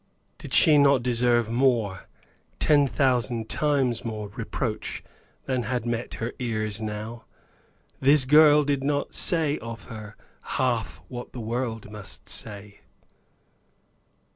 [0.39, 2.07] Did she not deserve more,
[2.57, 5.03] ten thousand times more reproach
[5.45, 7.25] than had met her ears now?
[7.99, 10.17] This girl did not say of her
[10.57, 12.79] half what the world must say.